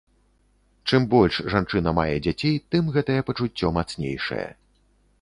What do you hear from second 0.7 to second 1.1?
Чым